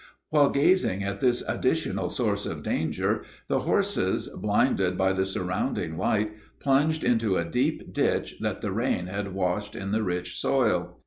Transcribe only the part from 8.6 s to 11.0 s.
the rain had washed in the rich soil.